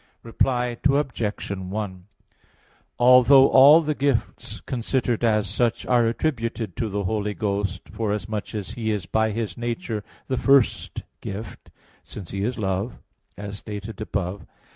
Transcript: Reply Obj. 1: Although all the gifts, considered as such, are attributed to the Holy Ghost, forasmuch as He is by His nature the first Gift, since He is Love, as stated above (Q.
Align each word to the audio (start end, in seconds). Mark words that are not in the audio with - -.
Reply 0.23 0.79
Obj. 0.89 1.51
1: 1.51 2.05
Although 2.97 3.49
all 3.49 3.81
the 3.81 3.93
gifts, 3.93 4.59
considered 4.61 5.23
as 5.23 5.47
such, 5.47 5.85
are 5.85 6.07
attributed 6.07 6.75
to 6.77 6.89
the 6.89 7.03
Holy 7.03 7.35
Ghost, 7.35 7.87
forasmuch 7.87 8.55
as 8.55 8.71
He 8.71 8.89
is 8.89 9.05
by 9.05 9.29
His 9.29 9.59
nature 9.59 10.03
the 10.27 10.37
first 10.37 11.03
Gift, 11.21 11.69
since 12.01 12.31
He 12.31 12.43
is 12.43 12.57
Love, 12.57 12.97
as 13.37 13.59
stated 13.59 14.01
above 14.01 14.39
(Q. 14.39 14.47